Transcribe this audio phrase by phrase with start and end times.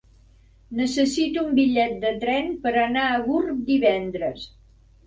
[0.79, 4.53] Necessito un bitllet de tren per anar a Gurb divendres.